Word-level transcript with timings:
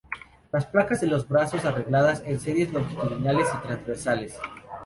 Las 0.51 0.65
placas 0.65 0.99
de 0.99 1.05
los 1.05 1.29
brazos 1.29 1.63
arregladas 1.63 2.23
en 2.25 2.39
series 2.39 2.73
longitudinales 2.73 3.47
y 3.53 3.67
transversales. 3.67 4.35